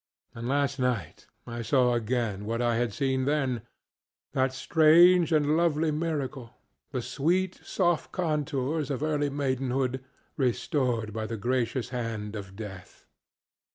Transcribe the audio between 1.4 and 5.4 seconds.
I saw again what I had seen thenŌĆöthat strange